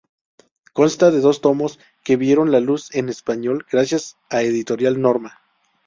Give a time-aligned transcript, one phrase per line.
[0.73, 5.37] Consta de dos tomos que vieron la luz en español gracias a Editorial Norma.